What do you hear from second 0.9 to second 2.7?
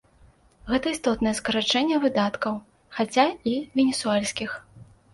істотнае скарачэнне выдаткаў,